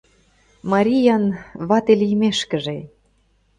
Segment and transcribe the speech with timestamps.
[0.71, 1.23] Мариян
[1.67, 2.77] вате лиймешкыже